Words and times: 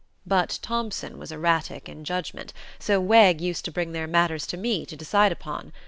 But 0.25 0.57
Thompson 0.63 1.19
was 1.19 1.31
erratic 1.31 1.87
in 1.87 2.03
judgment, 2.05 2.53
so 2.79 2.99
Wegg 2.99 3.39
used 3.39 3.65
to 3.65 3.71
bring 3.71 3.91
their 3.91 4.07
matters 4.07 4.47
to 4.47 4.57
me 4.57 4.83
to 4.87 4.95
decide 4.95 5.31
upon. 5.31 5.71